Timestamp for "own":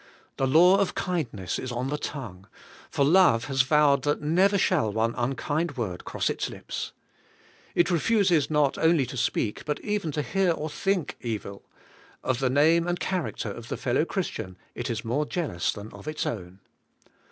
16.25-16.61